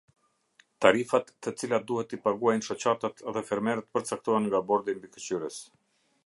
Tarifat 0.85 1.27
të 1.47 1.53
cilat 1.63 1.85
duhet 1.91 2.09
t'i 2.13 2.19
paguajnë 2.23 2.69
shoqatat 2.69 3.23
dhe 3.37 3.45
fermerët 3.51 3.93
përcaktohen 3.99 4.49
nga 4.51 4.63
Bordi 4.73 4.97
mbikëqyrës. 5.03 5.63